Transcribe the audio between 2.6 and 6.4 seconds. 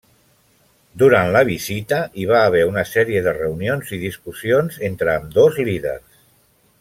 una sèrie de reunions i discussions entre ambdós líders.